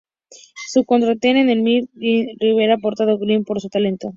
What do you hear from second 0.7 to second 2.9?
Su contraparte en el Milan fue Gianni Rivera,